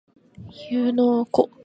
[0.67, 1.51] 湯ノ湖